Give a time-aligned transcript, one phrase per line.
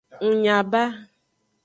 [0.25, 0.83] Ng nya ba.